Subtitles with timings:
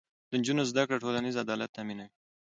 [0.29, 2.09] د نجونو زده کړه ټولنیز عدالت تامینوي.